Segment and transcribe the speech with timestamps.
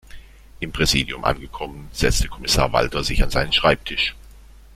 [0.59, 4.15] Im Präsidium angekommen, setzte Kommissar Walter sich an seinen Schreibtisch.